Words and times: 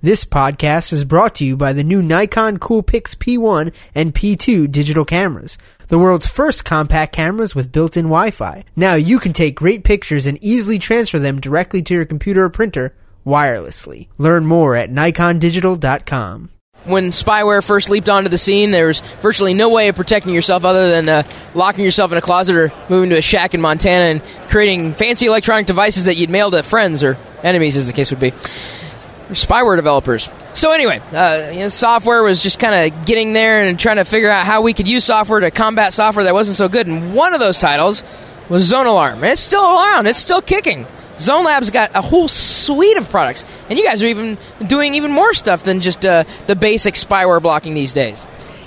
This 0.00 0.24
podcast 0.24 0.92
is 0.92 1.04
brought 1.04 1.34
to 1.36 1.44
you 1.44 1.56
by 1.56 1.72
the 1.72 1.82
new 1.82 2.00
Nikon 2.00 2.58
Coolpix 2.58 3.16
P1 3.16 3.74
and 3.96 4.14
P2 4.14 4.70
digital 4.70 5.04
cameras, 5.04 5.58
the 5.88 5.98
world's 5.98 6.28
first 6.28 6.64
compact 6.64 7.12
cameras 7.12 7.56
with 7.56 7.72
built-in 7.72 8.04
Wi-Fi. 8.04 8.62
Now 8.76 8.94
you 8.94 9.18
can 9.18 9.32
take 9.32 9.56
great 9.56 9.82
pictures 9.82 10.28
and 10.28 10.38
easily 10.40 10.78
transfer 10.78 11.18
them 11.18 11.40
directly 11.40 11.82
to 11.82 11.94
your 11.94 12.04
computer 12.04 12.44
or 12.44 12.48
printer 12.48 12.94
wirelessly. 13.26 14.06
Learn 14.18 14.46
more 14.46 14.76
at 14.76 14.88
nikondigital.com. 14.88 16.50
When 16.84 17.10
spyware 17.10 17.66
first 17.66 17.90
leaped 17.90 18.08
onto 18.08 18.28
the 18.28 18.38
scene, 18.38 18.70
there 18.70 18.86
was 18.86 19.00
virtually 19.20 19.52
no 19.52 19.68
way 19.68 19.88
of 19.88 19.96
protecting 19.96 20.32
yourself 20.32 20.64
other 20.64 20.92
than 20.92 21.08
uh, 21.08 21.22
locking 21.56 21.84
yourself 21.84 22.12
in 22.12 22.18
a 22.18 22.22
closet 22.22 22.54
or 22.54 22.72
moving 22.88 23.10
to 23.10 23.16
a 23.16 23.20
shack 23.20 23.52
in 23.52 23.60
Montana 23.60 24.04
and 24.04 24.22
creating 24.48 24.94
fancy 24.94 25.26
electronic 25.26 25.66
devices 25.66 26.04
that 26.04 26.16
you'd 26.16 26.30
mail 26.30 26.52
to 26.52 26.62
friends 26.62 27.02
or 27.02 27.18
enemies, 27.42 27.76
as 27.76 27.88
the 27.88 27.92
case 27.92 28.12
would 28.12 28.20
be 28.20 28.32
spyware 29.30 29.76
developers. 29.76 30.28
So 30.54 30.72
anyway, 30.72 31.00
uh, 31.12 31.50
you 31.52 31.60
know, 31.60 31.68
software 31.68 32.22
was 32.22 32.42
just 32.42 32.58
kind 32.58 32.92
of 32.92 33.06
getting 33.06 33.32
there 33.32 33.66
and 33.66 33.78
trying 33.78 33.96
to 33.96 34.04
figure 34.04 34.30
out 34.30 34.46
how 34.46 34.62
we 34.62 34.72
could 34.72 34.88
use 34.88 35.04
software 35.04 35.40
to 35.40 35.50
combat 35.50 35.92
software 35.92 36.24
that 36.24 36.34
wasn't 36.34 36.56
so 36.56 36.68
good. 36.68 36.86
And 36.86 37.14
one 37.14 37.34
of 37.34 37.40
those 37.40 37.58
titles 37.58 38.02
was 38.48 38.64
Zone 38.64 38.86
Alarm. 38.86 39.16
And 39.22 39.32
it's 39.32 39.42
still 39.42 39.64
around. 39.64 40.06
It's 40.06 40.18
still 40.18 40.40
kicking. 40.40 40.86
Zone 41.18 41.44
Labs 41.44 41.70
got 41.70 41.96
a 41.96 42.00
whole 42.00 42.28
suite 42.28 42.96
of 42.96 43.10
products, 43.10 43.44
and 43.68 43.78
you 43.78 43.84
guys 43.84 44.02
are 44.02 44.06
even 44.06 44.38
doing 44.66 44.94
even 44.94 45.10
more 45.10 45.34
stuff 45.34 45.64
than 45.64 45.80
just 45.80 46.06
uh, 46.06 46.22
the 46.46 46.54
basic 46.54 46.94
spyware 46.94 47.42
blocking 47.42 47.74
these 47.74 47.92
days. 47.92 48.24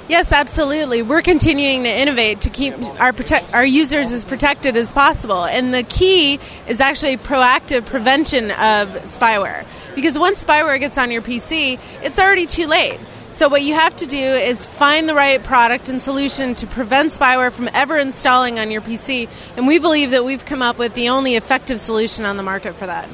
Yes, 0.09 0.33
absolutely. 0.33 1.01
We're 1.03 1.21
continuing 1.21 1.83
to 1.83 1.89
innovate 1.89 2.41
to 2.41 2.49
keep 2.49 2.73
our 2.99 3.15
our 3.53 3.65
users 3.65 4.11
as 4.11 4.25
protected 4.25 4.75
as 4.75 4.91
possible, 4.91 5.45
and 5.45 5.73
the 5.73 5.83
key 5.83 6.39
is 6.67 6.81
actually 6.81 7.15
proactive 7.15 7.85
prevention 7.85 8.51
of 8.51 8.89
spyware. 9.05 9.63
Because 9.95 10.17
once 10.17 10.43
spyware 10.43 10.79
gets 10.79 10.97
on 10.97 11.11
your 11.11 11.21
PC, 11.21 11.79
it's 12.01 12.19
already 12.19 12.45
too 12.45 12.67
late. 12.67 12.99
So 13.31 13.47
what 13.47 13.61
you 13.61 13.75
have 13.75 13.95
to 13.97 14.05
do 14.05 14.17
is 14.17 14.65
find 14.65 15.07
the 15.07 15.15
right 15.15 15.41
product 15.41 15.87
and 15.87 16.01
solution 16.01 16.53
to 16.55 16.67
prevent 16.67 17.11
spyware 17.11 17.51
from 17.51 17.69
ever 17.73 17.97
installing 17.97 18.59
on 18.59 18.71
your 18.71 18.81
PC, 18.81 19.29
and 19.55 19.67
we 19.67 19.79
believe 19.79 20.11
that 20.11 20.25
we've 20.25 20.43
come 20.43 20.61
up 20.61 20.77
with 20.77 20.93
the 20.95 21.09
only 21.09 21.35
effective 21.35 21.79
solution 21.79 22.25
on 22.25 22.35
the 22.35 22.43
market 22.43 22.75
for 22.75 22.87
that. 22.87 23.07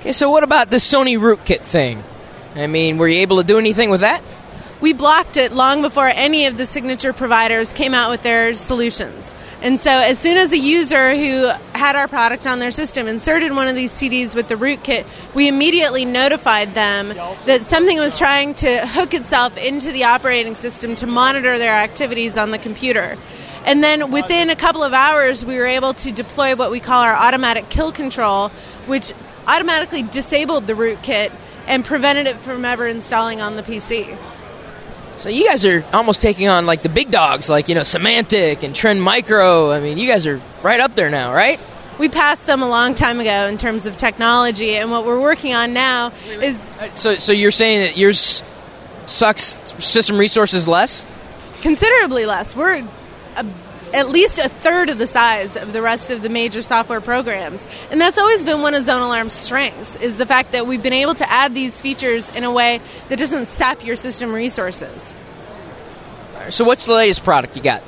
Okay, 0.00 0.12
so 0.12 0.30
what 0.30 0.42
about 0.42 0.70
the 0.70 0.78
Sony 0.78 1.16
rootkit 1.16 1.60
thing? 1.60 2.02
I 2.56 2.66
mean, 2.66 2.98
were 2.98 3.06
you 3.06 3.20
able 3.20 3.36
to 3.38 3.44
do 3.44 3.56
anything 3.56 3.88
with 3.88 4.00
that? 4.00 4.20
We 4.82 4.92
blocked 4.92 5.36
it 5.36 5.52
long 5.52 5.80
before 5.80 6.08
any 6.08 6.46
of 6.46 6.58
the 6.58 6.66
signature 6.66 7.12
providers 7.12 7.72
came 7.72 7.94
out 7.94 8.10
with 8.10 8.22
their 8.22 8.52
solutions. 8.52 9.32
And 9.62 9.78
so, 9.78 9.92
as 9.92 10.18
soon 10.18 10.36
as 10.36 10.52
a 10.52 10.58
user 10.58 11.14
who 11.14 11.46
had 11.72 11.94
our 11.94 12.08
product 12.08 12.48
on 12.48 12.58
their 12.58 12.72
system 12.72 13.06
inserted 13.06 13.54
one 13.54 13.68
of 13.68 13.76
these 13.76 13.92
CDs 13.92 14.34
with 14.34 14.48
the 14.48 14.56
rootkit, 14.56 15.06
we 15.34 15.46
immediately 15.46 16.04
notified 16.04 16.74
them 16.74 17.10
that 17.46 17.64
something 17.64 17.96
was 17.98 18.18
trying 18.18 18.54
to 18.54 18.84
hook 18.88 19.14
itself 19.14 19.56
into 19.56 19.92
the 19.92 20.02
operating 20.02 20.56
system 20.56 20.96
to 20.96 21.06
monitor 21.06 21.58
their 21.58 21.74
activities 21.74 22.36
on 22.36 22.50
the 22.50 22.58
computer. 22.58 23.16
And 23.64 23.84
then 23.84 24.10
within 24.10 24.50
a 24.50 24.56
couple 24.56 24.82
of 24.82 24.92
hours, 24.92 25.44
we 25.44 25.56
were 25.58 25.66
able 25.66 25.94
to 25.94 26.10
deploy 26.10 26.56
what 26.56 26.72
we 26.72 26.80
call 26.80 27.02
our 27.02 27.14
automatic 27.14 27.68
kill 27.68 27.92
control, 27.92 28.48
which 28.86 29.12
automatically 29.46 30.02
disabled 30.02 30.66
the 30.66 30.72
rootkit 30.72 31.30
and 31.68 31.84
prevented 31.84 32.26
it 32.26 32.40
from 32.40 32.64
ever 32.64 32.88
installing 32.88 33.40
on 33.40 33.54
the 33.54 33.62
PC. 33.62 34.18
So 35.22 35.28
you 35.28 35.48
guys 35.48 35.64
are 35.64 35.84
almost 35.92 36.20
taking 36.20 36.48
on 36.48 36.66
like 36.66 36.82
the 36.82 36.88
big 36.88 37.12
dogs, 37.12 37.48
like 37.48 37.68
you 37.68 37.76
know 37.76 37.82
Symantec 37.82 38.64
and 38.64 38.74
Trend 38.74 39.00
Micro. 39.00 39.70
I 39.70 39.78
mean, 39.78 39.96
you 39.96 40.08
guys 40.08 40.26
are 40.26 40.40
right 40.64 40.80
up 40.80 40.96
there 40.96 41.10
now, 41.10 41.32
right? 41.32 41.60
We 42.00 42.08
passed 42.08 42.48
them 42.48 42.60
a 42.60 42.68
long 42.68 42.96
time 42.96 43.20
ago 43.20 43.46
in 43.46 43.56
terms 43.56 43.86
of 43.86 43.96
technology, 43.96 44.74
and 44.74 44.90
what 44.90 45.06
we're 45.06 45.20
working 45.20 45.54
on 45.54 45.74
now 45.74 46.12
is. 46.26 46.68
Uh, 46.70 46.92
so, 46.96 47.14
so 47.14 47.32
you're 47.32 47.52
saying 47.52 47.82
that 47.82 47.96
yours 47.96 48.42
sucks 49.06 49.56
system 49.78 50.18
resources 50.18 50.66
less? 50.66 51.06
Considerably 51.60 52.26
less. 52.26 52.56
We're 52.56 52.84
a 53.36 53.46
at 53.92 54.08
least 54.08 54.38
a 54.38 54.48
third 54.48 54.90
of 54.90 54.98
the 54.98 55.06
size 55.06 55.56
of 55.56 55.72
the 55.72 55.82
rest 55.82 56.10
of 56.10 56.22
the 56.22 56.28
major 56.28 56.62
software 56.62 57.00
programs. 57.00 57.66
And 57.90 58.00
that's 58.00 58.18
always 58.18 58.44
been 58.44 58.62
one 58.62 58.74
of 58.74 58.84
Zone 58.84 59.02
Alarm's 59.02 59.34
strengths 59.34 59.96
is 59.96 60.16
the 60.16 60.26
fact 60.26 60.52
that 60.52 60.66
we've 60.66 60.82
been 60.82 60.92
able 60.92 61.14
to 61.16 61.30
add 61.30 61.54
these 61.54 61.80
features 61.80 62.34
in 62.34 62.44
a 62.44 62.50
way 62.50 62.80
that 63.08 63.18
doesn't 63.18 63.46
sap 63.46 63.84
your 63.84 63.96
system 63.96 64.32
resources. 64.32 65.14
So 66.50 66.64
what's 66.64 66.86
the 66.86 66.94
latest 66.94 67.22
product 67.24 67.56
you 67.56 67.62
got? 67.62 67.82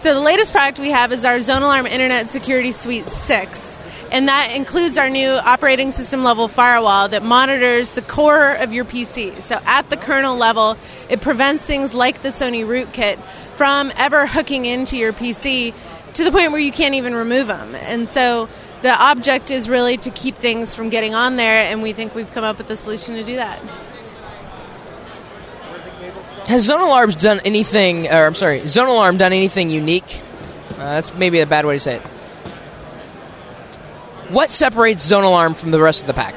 So 0.00 0.14
the 0.14 0.20
latest 0.20 0.52
product 0.52 0.78
we 0.78 0.90
have 0.90 1.12
is 1.12 1.24
our 1.24 1.40
Zone 1.40 1.62
Alarm 1.62 1.86
Internet 1.86 2.28
Security 2.28 2.72
Suite 2.72 3.08
6 3.08 3.78
and 4.16 4.28
that 4.28 4.52
includes 4.54 4.96
our 4.96 5.10
new 5.10 5.28
operating 5.28 5.92
system 5.92 6.24
level 6.24 6.48
firewall 6.48 7.10
that 7.10 7.22
monitors 7.22 7.92
the 7.92 8.00
core 8.00 8.54
of 8.54 8.72
your 8.72 8.86
PC. 8.86 9.42
So 9.42 9.60
at 9.66 9.90
the 9.90 9.98
kernel 9.98 10.38
level, 10.38 10.78
it 11.10 11.20
prevents 11.20 11.62
things 11.62 11.92
like 11.92 12.22
the 12.22 12.30
Sony 12.30 12.64
rootkit 12.64 13.20
from 13.56 13.92
ever 13.94 14.26
hooking 14.26 14.64
into 14.64 14.96
your 14.96 15.12
PC 15.12 15.74
to 16.14 16.24
the 16.24 16.30
point 16.30 16.52
where 16.52 16.60
you 16.62 16.72
can't 16.72 16.94
even 16.94 17.14
remove 17.14 17.48
them. 17.48 17.74
And 17.74 18.08
so 18.08 18.48
the 18.80 18.88
object 18.88 19.50
is 19.50 19.68
really 19.68 19.98
to 19.98 20.08
keep 20.08 20.36
things 20.36 20.74
from 20.74 20.88
getting 20.88 21.14
on 21.14 21.36
there, 21.36 21.66
and 21.66 21.82
we 21.82 21.92
think 21.92 22.14
we've 22.14 22.32
come 22.32 22.42
up 22.42 22.56
with 22.56 22.70
a 22.70 22.76
solution 22.76 23.16
to 23.16 23.22
do 23.22 23.36
that. 23.36 23.58
Has 26.46 26.64
Zone 26.64 26.80
Alarms 26.80 27.16
done 27.16 27.40
anything, 27.44 28.06
or 28.06 28.24
I'm 28.24 28.34
sorry, 28.34 28.66
Zone 28.66 28.88
Alarm 28.88 29.18
done 29.18 29.34
anything 29.34 29.68
unique? 29.68 30.22
Uh, 30.70 30.76
that's 30.76 31.12
maybe 31.12 31.40
a 31.40 31.46
bad 31.46 31.66
way 31.66 31.74
to 31.74 31.80
say 31.80 31.96
it. 31.96 32.15
What 34.28 34.50
separates 34.50 35.04
Zone 35.04 35.24
Alarm 35.24 35.54
from 35.54 35.70
the 35.70 35.80
rest 35.80 36.02
of 36.02 36.06
the 36.08 36.14
pack? 36.14 36.34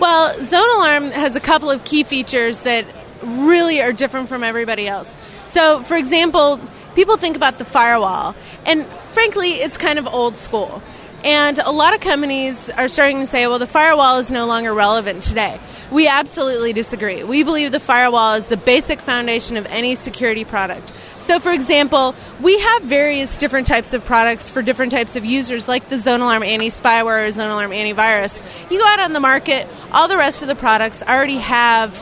Well, 0.00 0.34
Zone 0.42 0.68
Alarm 0.76 1.10
has 1.12 1.36
a 1.36 1.40
couple 1.40 1.70
of 1.70 1.84
key 1.84 2.02
features 2.02 2.62
that 2.62 2.86
really 3.22 3.80
are 3.80 3.92
different 3.92 4.28
from 4.28 4.42
everybody 4.42 4.88
else. 4.88 5.16
So, 5.46 5.82
for 5.82 5.96
example, 5.96 6.60
people 6.94 7.16
think 7.16 7.36
about 7.36 7.58
the 7.58 7.64
firewall, 7.64 8.34
and 8.66 8.84
frankly, 9.12 9.50
it's 9.50 9.78
kind 9.78 9.98
of 9.98 10.06
old 10.06 10.36
school. 10.36 10.82
And 11.24 11.58
a 11.58 11.70
lot 11.70 11.94
of 11.94 12.00
companies 12.00 12.70
are 12.70 12.88
starting 12.88 13.20
to 13.20 13.26
say, 13.26 13.46
well, 13.46 13.58
the 13.58 13.66
firewall 13.66 14.18
is 14.18 14.30
no 14.30 14.46
longer 14.46 14.72
relevant 14.72 15.22
today. 15.22 15.60
We 15.90 16.06
absolutely 16.06 16.72
disagree. 16.72 17.24
We 17.24 17.42
believe 17.42 17.72
the 17.72 17.80
firewall 17.80 18.34
is 18.34 18.48
the 18.48 18.56
basic 18.56 19.00
foundation 19.00 19.56
of 19.56 19.66
any 19.66 19.94
security 19.94 20.44
product. 20.44 20.92
So, 21.28 21.38
for 21.40 21.52
example, 21.52 22.14
we 22.40 22.58
have 22.58 22.84
various 22.84 23.36
different 23.36 23.66
types 23.66 23.92
of 23.92 24.02
products 24.02 24.48
for 24.48 24.62
different 24.62 24.92
types 24.92 25.14
of 25.14 25.26
users, 25.26 25.68
like 25.68 25.90
the 25.90 25.98
Zone 25.98 26.22
Alarm 26.22 26.42
Anti 26.42 26.68
Spyware 26.68 27.28
or 27.28 27.30
Zone 27.30 27.50
Alarm 27.50 27.70
Antivirus. 27.70 28.40
You 28.70 28.78
go 28.78 28.86
out 28.86 29.00
on 29.00 29.12
the 29.12 29.20
market, 29.20 29.68
all 29.92 30.08
the 30.08 30.16
rest 30.16 30.40
of 30.40 30.48
the 30.48 30.54
products 30.54 31.02
already 31.02 31.36
have 31.36 31.92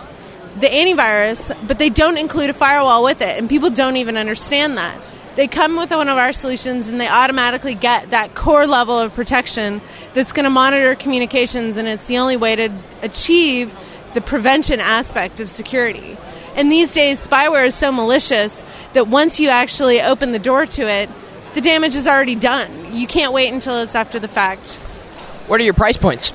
the 0.60 0.68
antivirus, 0.68 1.52
but 1.66 1.80
they 1.80 1.90
don't 1.90 2.18
include 2.18 2.50
a 2.50 2.52
firewall 2.52 3.02
with 3.02 3.20
it, 3.20 3.36
and 3.36 3.48
people 3.48 3.68
don't 3.68 3.96
even 3.96 4.16
understand 4.16 4.78
that. 4.78 4.96
They 5.34 5.48
come 5.48 5.74
with 5.74 5.90
one 5.90 6.08
of 6.08 6.18
our 6.18 6.32
solutions 6.32 6.86
and 6.86 7.00
they 7.00 7.08
automatically 7.08 7.74
get 7.74 8.10
that 8.10 8.36
core 8.36 8.68
level 8.68 8.96
of 8.96 9.12
protection 9.12 9.80
that's 10.14 10.32
going 10.32 10.44
to 10.44 10.50
monitor 10.50 10.94
communications, 10.94 11.78
and 11.78 11.88
it's 11.88 12.06
the 12.06 12.18
only 12.18 12.36
way 12.36 12.54
to 12.54 12.70
achieve 13.02 13.76
the 14.14 14.20
prevention 14.20 14.78
aspect 14.78 15.40
of 15.40 15.50
security. 15.50 16.16
And 16.56 16.72
these 16.72 16.92
days, 16.92 17.26
spyware 17.26 17.66
is 17.66 17.74
so 17.74 17.92
malicious 17.92 18.64
that 18.94 19.06
once 19.06 19.38
you 19.38 19.50
actually 19.50 20.00
open 20.00 20.32
the 20.32 20.38
door 20.38 20.66
to 20.66 20.82
it, 20.82 21.10
the 21.54 21.60
damage 21.60 21.94
is 21.94 22.06
already 22.06 22.34
done. 22.34 22.94
You 22.94 23.06
can't 23.06 23.32
wait 23.32 23.52
until 23.52 23.82
it's 23.82 23.94
after 23.94 24.18
the 24.18 24.28
fact. 24.28 24.74
What 25.46 25.60
are 25.60 25.64
your 25.64 25.74
price 25.74 25.96
points? 25.96 26.32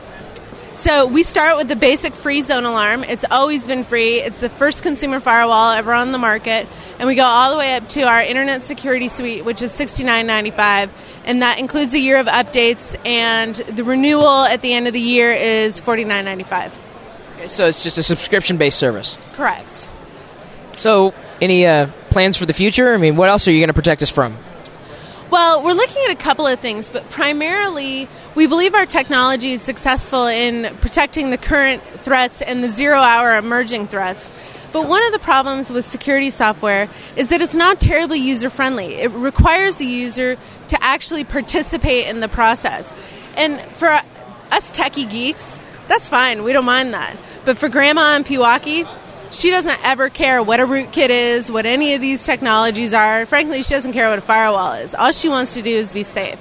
So 0.75 1.05
we 1.05 1.21
start 1.21 1.57
with 1.57 1.67
the 1.67 1.75
basic 1.75 2.13
free 2.13 2.41
zone 2.41 2.65
alarm. 2.65 3.03
It's 3.03 3.25
always 3.29 3.67
been 3.67 3.83
free. 3.83 4.19
It's 4.19 4.39
the 4.39 4.49
first 4.49 4.81
consumer 4.81 5.19
firewall 5.19 5.73
ever 5.73 5.93
on 5.93 6.11
the 6.11 6.17
market, 6.17 6.65
and 6.97 7.07
we 7.07 7.13
go 7.13 7.23
all 7.23 7.51
the 7.51 7.57
way 7.57 7.75
up 7.75 7.87
to 7.89 8.01
our 8.01 8.23
internet 8.23 8.63
security 8.63 9.07
suite, 9.07 9.45
which 9.45 9.61
is 9.61 9.71
sixty 9.71 10.03
nine 10.03 10.25
ninety 10.25 10.49
five, 10.49 10.91
and 11.25 11.43
that 11.43 11.59
includes 11.59 11.93
a 11.93 11.99
year 11.99 12.19
of 12.19 12.25
updates. 12.25 12.95
And 13.05 13.53
the 13.53 13.83
renewal 13.83 14.43
at 14.43 14.61
the 14.61 14.73
end 14.73 14.87
of 14.87 14.93
the 14.93 15.01
year 15.01 15.31
is 15.33 15.79
forty 15.79 16.03
nine 16.03 16.25
ninety 16.25 16.45
five. 16.45 16.75
Okay, 17.35 17.47
so 17.47 17.67
it's 17.67 17.83
just 17.83 17.99
a 17.99 18.03
subscription 18.03 18.57
based 18.57 18.79
service. 18.79 19.17
Correct. 19.33 19.87
So, 20.75 21.13
any 21.41 21.65
uh, 21.65 21.87
plans 22.09 22.37
for 22.37 22.45
the 22.45 22.53
future? 22.53 22.93
I 22.93 22.97
mean, 22.97 23.15
what 23.15 23.29
else 23.29 23.47
are 23.47 23.51
you 23.51 23.59
going 23.59 23.67
to 23.67 23.73
protect 23.73 24.01
us 24.01 24.09
from? 24.09 24.37
Well, 25.31 25.63
we're 25.63 25.71
looking 25.71 26.03
at 26.03 26.11
a 26.11 26.15
couple 26.15 26.45
of 26.45 26.59
things, 26.59 26.89
but 26.89 27.09
primarily 27.09 28.09
we 28.35 28.47
believe 28.47 28.75
our 28.75 28.85
technology 28.85 29.51
is 29.51 29.61
successful 29.61 30.27
in 30.27 30.75
protecting 30.77 31.29
the 31.29 31.37
current 31.37 31.81
threats 31.83 32.41
and 32.41 32.61
the 32.61 32.67
zero 32.67 32.99
hour 32.99 33.37
emerging 33.37 33.87
threats. 33.87 34.29
But 34.73 34.89
one 34.89 35.05
of 35.05 35.13
the 35.13 35.19
problems 35.19 35.69
with 35.69 35.85
security 35.85 36.31
software 36.31 36.89
is 37.15 37.29
that 37.29 37.41
it's 37.41 37.55
not 37.55 37.79
terribly 37.79 38.19
user 38.19 38.49
friendly. 38.49 38.95
It 38.95 39.11
requires 39.11 39.79
a 39.79 39.85
user 39.85 40.37
to 40.67 40.83
actually 40.83 41.23
participate 41.23 42.07
in 42.07 42.19
the 42.19 42.27
process. 42.27 42.93
And 43.37 43.59
for 43.77 43.87
us 43.87 44.71
techie 44.71 45.09
geeks, 45.09 45.59
that's 45.87 46.09
fine. 46.09 46.43
We 46.43 46.51
don't 46.51 46.65
mind 46.65 46.93
that. 46.93 47.17
But 47.45 47.57
for 47.57 47.69
grandma 47.69 48.15
in 48.15 48.25
Pewaukee, 48.25 48.85
she 49.31 49.49
doesn't 49.49 49.79
ever 49.85 50.09
care 50.09 50.43
what 50.43 50.59
a 50.59 50.65
rootkit 50.65 51.09
is, 51.09 51.49
what 51.51 51.65
any 51.65 51.93
of 51.93 52.01
these 52.01 52.25
technologies 52.25 52.93
are. 52.93 53.25
Frankly, 53.25 53.63
she 53.63 53.73
doesn't 53.73 53.93
care 53.93 54.09
what 54.09 54.19
a 54.19 54.21
firewall 54.21 54.73
is. 54.73 54.93
All 54.93 55.11
she 55.11 55.29
wants 55.29 55.53
to 55.53 55.61
do 55.61 55.69
is 55.69 55.93
be 55.93 56.03
safe. 56.03 56.39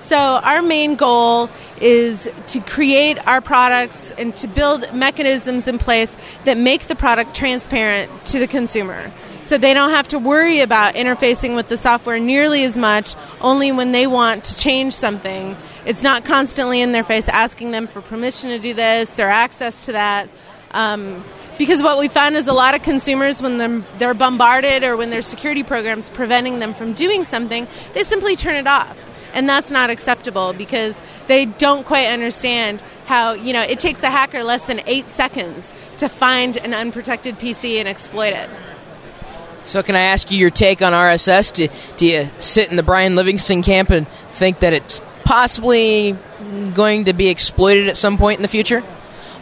So, 0.00 0.18
our 0.18 0.62
main 0.62 0.96
goal 0.96 1.48
is 1.80 2.28
to 2.48 2.60
create 2.60 3.24
our 3.24 3.40
products 3.40 4.10
and 4.18 4.36
to 4.38 4.48
build 4.48 4.92
mechanisms 4.92 5.68
in 5.68 5.78
place 5.78 6.16
that 6.44 6.58
make 6.58 6.88
the 6.88 6.96
product 6.96 7.36
transparent 7.36 8.10
to 8.26 8.40
the 8.40 8.48
consumer. 8.48 9.12
So, 9.42 9.58
they 9.58 9.72
don't 9.72 9.90
have 9.90 10.08
to 10.08 10.18
worry 10.18 10.58
about 10.58 10.96
interfacing 10.96 11.54
with 11.54 11.68
the 11.68 11.76
software 11.76 12.18
nearly 12.18 12.64
as 12.64 12.76
much, 12.76 13.14
only 13.40 13.70
when 13.70 13.92
they 13.92 14.08
want 14.08 14.42
to 14.46 14.56
change 14.56 14.92
something. 14.92 15.56
It's 15.86 16.02
not 16.02 16.24
constantly 16.24 16.80
in 16.80 16.90
their 16.90 17.04
face 17.04 17.28
asking 17.28 17.70
them 17.70 17.86
for 17.86 18.00
permission 18.00 18.50
to 18.50 18.58
do 18.58 18.74
this 18.74 19.20
or 19.20 19.28
access 19.28 19.86
to 19.86 19.92
that. 19.92 20.28
Um, 20.72 21.22
because 21.58 21.82
what 21.82 21.98
we 21.98 22.08
found 22.08 22.36
is 22.36 22.48
a 22.48 22.52
lot 22.52 22.74
of 22.74 22.82
consumers, 22.82 23.42
when 23.42 23.58
they're, 23.58 23.78
they're 23.98 24.14
bombarded 24.14 24.84
or 24.84 24.96
when 24.96 25.10
their 25.10 25.22
security 25.22 25.62
programs 25.62 26.10
preventing 26.10 26.58
them 26.58 26.74
from 26.74 26.92
doing 26.92 27.24
something, 27.24 27.66
they 27.92 28.02
simply 28.02 28.36
turn 28.36 28.56
it 28.56 28.66
off 28.66 28.98
and 29.34 29.48
that's 29.48 29.70
not 29.70 29.90
acceptable 29.90 30.52
because 30.52 31.00
they 31.26 31.44
don't 31.46 31.84
quite 31.86 32.08
understand 32.08 32.82
how 33.06 33.32
you 33.32 33.52
know 33.52 33.62
it 33.62 33.80
takes 33.80 34.02
a 34.02 34.10
hacker 34.10 34.44
less 34.44 34.66
than 34.66 34.80
eight 34.86 35.10
seconds 35.10 35.74
to 35.98 36.08
find 36.08 36.56
an 36.56 36.74
unprotected 36.74 37.36
PC 37.36 37.78
and 37.78 37.88
exploit 37.88 38.32
it. 38.32 38.48
So, 39.64 39.82
can 39.82 39.94
I 39.94 40.00
ask 40.00 40.30
you 40.30 40.38
your 40.38 40.50
take 40.50 40.82
on 40.82 40.92
RSS? 40.92 41.52
Do, 41.52 41.68
do 41.96 42.06
you 42.06 42.28
sit 42.40 42.70
in 42.70 42.76
the 42.76 42.82
Brian 42.82 43.14
Livingston 43.14 43.62
camp 43.62 43.90
and 43.90 44.08
think 44.32 44.60
that 44.60 44.72
it's 44.72 45.00
possibly 45.24 46.16
going 46.74 47.04
to 47.04 47.12
be 47.12 47.28
exploited 47.28 47.88
at 47.88 47.96
some 47.96 48.18
point 48.18 48.38
in 48.38 48.42
the 48.42 48.48
future? 48.48 48.82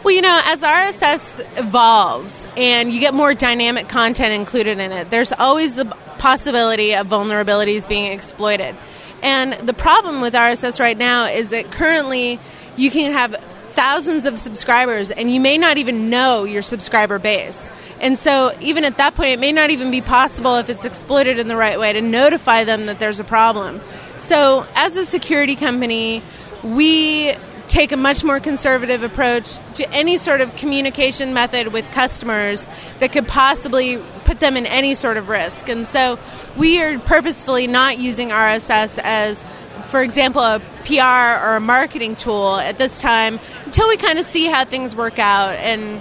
Well, 0.03 0.15
you 0.15 0.23
know, 0.23 0.41
as 0.45 0.61
RSS 0.61 1.59
evolves 1.59 2.47
and 2.57 2.91
you 2.91 2.99
get 2.99 3.13
more 3.13 3.35
dynamic 3.35 3.87
content 3.87 4.33
included 4.33 4.79
in 4.79 4.91
it, 4.91 5.11
there's 5.11 5.31
always 5.31 5.75
the 5.75 5.85
possibility 6.17 6.95
of 6.95 7.05
vulnerabilities 7.05 7.87
being 7.87 8.11
exploited. 8.11 8.75
And 9.21 9.53
the 9.67 9.75
problem 9.75 10.19
with 10.21 10.33
RSS 10.33 10.79
right 10.79 10.97
now 10.97 11.27
is 11.27 11.51
that 11.51 11.71
currently 11.71 12.39
you 12.77 12.89
can 12.89 13.11
have 13.11 13.35
thousands 13.67 14.25
of 14.25 14.39
subscribers 14.39 15.11
and 15.11 15.31
you 15.31 15.39
may 15.39 15.59
not 15.59 15.77
even 15.77 16.09
know 16.09 16.45
your 16.45 16.63
subscriber 16.63 17.19
base. 17.19 17.71
And 17.99 18.17
so, 18.17 18.57
even 18.59 18.85
at 18.85 18.97
that 18.97 19.13
point, 19.13 19.29
it 19.29 19.39
may 19.39 19.51
not 19.51 19.69
even 19.69 19.91
be 19.91 20.01
possible 20.01 20.55
if 20.55 20.67
it's 20.67 20.83
exploited 20.83 21.37
in 21.37 21.47
the 21.47 21.55
right 21.55 21.79
way 21.79 21.93
to 21.93 22.01
notify 22.01 22.63
them 22.63 22.87
that 22.87 22.97
there's 22.97 23.19
a 23.19 23.23
problem. 23.23 23.79
So, 24.17 24.65
as 24.73 24.97
a 24.97 25.05
security 25.05 25.55
company, 25.55 26.23
we 26.63 27.35
take 27.71 27.93
a 27.93 27.97
much 27.97 28.21
more 28.21 28.41
conservative 28.41 29.01
approach 29.01 29.55
to 29.75 29.89
any 29.91 30.17
sort 30.17 30.41
of 30.41 30.53
communication 30.57 31.33
method 31.33 31.69
with 31.69 31.89
customers 31.91 32.67
that 32.99 33.13
could 33.13 33.27
possibly 33.27 33.97
put 34.25 34.41
them 34.41 34.57
in 34.57 34.65
any 34.65 34.93
sort 34.93 35.15
of 35.15 35.29
risk. 35.29 35.69
And 35.69 35.87
so 35.87 36.19
we 36.57 36.81
are 36.81 36.99
purposefully 36.99 37.67
not 37.67 37.97
using 37.97 38.29
RSS 38.29 38.99
as 39.01 39.45
for 39.85 40.01
example, 40.01 40.41
a 40.41 40.61
PR 40.85 41.45
or 41.45 41.55
a 41.55 41.59
marketing 41.59 42.15
tool 42.15 42.55
at 42.55 42.77
this 42.77 43.01
time 43.01 43.39
until 43.65 43.89
we 43.89 43.97
kind 43.97 44.19
of 44.19 44.25
see 44.25 44.45
how 44.45 44.63
things 44.63 44.95
work 44.95 45.19
out. 45.19 45.55
And 45.55 45.99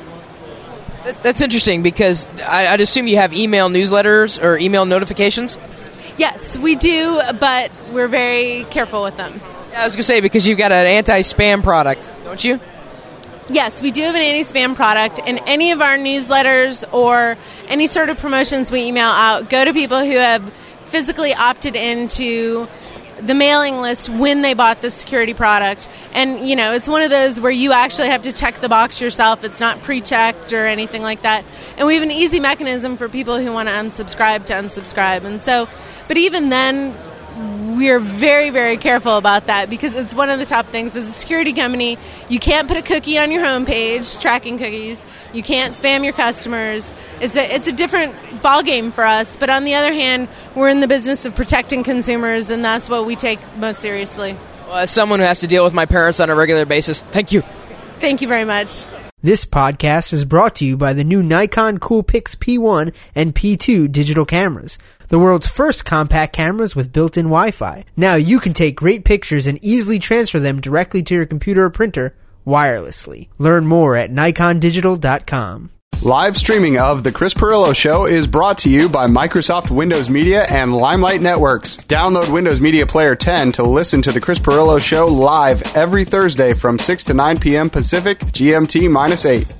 that's 1.22 1.40
interesting 1.40 1.82
because 1.82 2.26
I, 2.46 2.70
would 2.72 2.80
assume 2.80 3.08
you 3.08 3.16
have 3.16 3.32
email 3.32 3.68
newsletters 3.68 4.40
or 4.40 4.58
email 4.58 4.86
notifications. 4.86 5.58
Yes, 6.18 6.56
we 6.56 6.76
do, 6.76 7.20
but 7.40 7.72
we're 7.90 8.06
very 8.06 8.64
careful 8.70 9.02
with 9.02 9.16
them. 9.16 9.40
Yeah, 9.70 9.82
I 9.82 9.84
was 9.84 9.94
going 9.94 10.02
to 10.02 10.04
say, 10.04 10.20
because 10.20 10.46
you've 10.46 10.58
got 10.58 10.72
an 10.72 10.86
anti 10.86 11.20
spam 11.20 11.62
product, 11.62 12.10
don't 12.24 12.42
you? 12.44 12.60
Yes, 13.48 13.82
we 13.82 13.90
do 13.90 14.02
have 14.02 14.14
an 14.14 14.22
anti 14.22 14.42
spam 14.42 14.74
product, 14.74 15.20
and 15.24 15.40
any 15.46 15.72
of 15.72 15.80
our 15.80 15.96
newsletters 15.96 16.84
or 16.92 17.36
any 17.68 17.86
sort 17.86 18.08
of 18.08 18.18
promotions 18.18 18.70
we 18.70 18.82
email 18.82 19.08
out 19.08 19.48
go 19.48 19.64
to 19.64 19.72
people 19.72 20.00
who 20.00 20.16
have 20.16 20.52
physically 20.86 21.34
opted 21.34 21.76
into 21.76 22.66
the 23.20 23.34
mailing 23.34 23.80
list 23.80 24.08
when 24.08 24.42
they 24.42 24.54
bought 24.54 24.82
the 24.82 24.90
security 24.90 25.34
product. 25.34 25.88
And, 26.12 26.48
you 26.48 26.56
know, 26.56 26.72
it's 26.72 26.88
one 26.88 27.02
of 27.02 27.10
those 27.10 27.40
where 27.40 27.52
you 27.52 27.72
actually 27.72 28.08
have 28.08 28.22
to 28.22 28.32
check 28.32 28.56
the 28.56 28.68
box 28.68 29.00
yourself. 29.00 29.44
It's 29.44 29.60
not 29.60 29.82
pre 29.82 30.00
checked 30.00 30.52
or 30.52 30.66
anything 30.66 31.02
like 31.02 31.22
that. 31.22 31.44
And 31.76 31.86
we 31.86 31.94
have 31.94 32.02
an 32.02 32.10
easy 32.10 32.40
mechanism 32.40 32.96
for 32.96 33.08
people 33.08 33.38
who 33.38 33.52
want 33.52 33.68
to 33.68 33.74
unsubscribe 33.74 34.46
to 34.46 34.54
unsubscribe. 34.54 35.24
And 35.24 35.40
so, 35.40 35.68
but 36.08 36.16
even 36.16 36.48
then, 36.48 36.96
we're 37.80 37.98
very, 37.98 38.50
very 38.50 38.76
careful 38.76 39.16
about 39.16 39.46
that 39.46 39.70
because 39.70 39.94
it's 39.94 40.14
one 40.14 40.28
of 40.28 40.38
the 40.38 40.44
top 40.44 40.66
things 40.66 40.94
as 40.96 41.08
a 41.08 41.12
security 41.12 41.54
company. 41.54 41.96
You 42.28 42.38
can't 42.38 42.68
put 42.68 42.76
a 42.76 42.82
cookie 42.82 43.16
on 43.16 43.30
your 43.30 43.42
homepage, 43.42 44.20
tracking 44.20 44.58
cookies. 44.58 45.06
You 45.32 45.42
can't 45.42 45.74
spam 45.74 46.04
your 46.04 46.12
customers. 46.12 46.92
It's 47.22 47.36
a, 47.36 47.54
it's 47.54 47.68
a 47.68 47.72
different 47.72 48.14
ballgame 48.42 48.92
for 48.92 49.04
us. 49.04 49.38
But 49.38 49.48
on 49.48 49.64
the 49.64 49.76
other 49.76 49.94
hand, 49.94 50.28
we're 50.54 50.68
in 50.68 50.80
the 50.80 50.88
business 50.88 51.24
of 51.24 51.34
protecting 51.34 51.82
consumers, 51.82 52.50
and 52.50 52.62
that's 52.62 52.90
what 52.90 53.06
we 53.06 53.16
take 53.16 53.38
most 53.56 53.80
seriously. 53.80 54.36
Well, 54.66 54.76
as 54.76 54.90
someone 54.90 55.20
who 55.20 55.24
has 55.24 55.40
to 55.40 55.46
deal 55.46 55.64
with 55.64 55.72
my 55.72 55.86
parents 55.86 56.20
on 56.20 56.28
a 56.28 56.34
regular 56.34 56.66
basis, 56.66 57.00
thank 57.00 57.32
you. 57.32 57.42
Thank 57.98 58.20
you 58.20 58.28
very 58.28 58.44
much. 58.44 58.84
This 59.22 59.44
podcast 59.44 60.14
is 60.14 60.24
brought 60.24 60.56
to 60.56 60.64
you 60.64 60.78
by 60.78 60.94
the 60.94 61.04
new 61.04 61.22
Nikon 61.22 61.76
Coolpix 61.76 62.34
P1 62.36 62.96
and 63.14 63.34
P2 63.34 63.92
digital 63.92 64.24
cameras, 64.24 64.78
the 65.08 65.18
world's 65.18 65.46
first 65.46 65.84
compact 65.84 66.32
cameras 66.32 66.74
with 66.74 66.90
built-in 66.90 67.26
Wi-Fi. 67.26 67.84
Now 67.98 68.14
you 68.14 68.40
can 68.40 68.54
take 68.54 68.76
great 68.76 69.04
pictures 69.04 69.46
and 69.46 69.62
easily 69.62 69.98
transfer 69.98 70.40
them 70.40 70.58
directly 70.58 71.02
to 71.02 71.14
your 71.14 71.26
computer 71.26 71.66
or 71.66 71.70
printer 71.70 72.14
wirelessly. 72.46 73.28
Learn 73.36 73.66
more 73.66 73.94
at 73.94 74.10
nikondigital.com. 74.10 75.70
Live 76.02 76.38
streaming 76.38 76.78
of 76.78 77.02
The 77.02 77.12
Chris 77.12 77.34
Pirillo 77.34 77.76
Show 77.76 78.06
is 78.06 78.26
brought 78.26 78.56
to 78.58 78.70
you 78.70 78.88
by 78.88 79.06
Microsoft 79.06 79.70
Windows 79.70 80.08
Media 80.08 80.46
and 80.48 80.72
Limelight 80.72 81.20
Networks. 81.20 81.76
Download 81.76 82.32
Windows 82.32 82.58
Media 82.58 82.86
Player 82.86 83.14
10 83.14 83.52
to 83.52 83.62
listen 83.64 84.00
to 84.00 84.10
The 84.10 84.20
Chris 84.20 84.38
Pirillo 84.38 84.80
Show 84.80 85.06
live 85.08 85.60
every 85.76 86.06
Thursday 86.06 86.54
from 86.54 86.78
6 86.78 87.04
to 87.04 87.12
9 87.12 87.38
p.m. 87.40 87.68
Pacific, 87.68 88.18
GMT 88.20 88.90
minus 88.90 89.26
8. 89.26 89.59